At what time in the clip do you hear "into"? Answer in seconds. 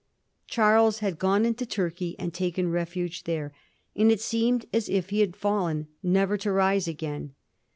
1.45-1.63